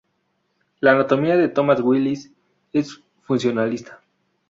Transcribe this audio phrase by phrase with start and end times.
[0.79, 2.31] La anatomía de Thomas Willis
[2.73, 4.01] es funcionalista.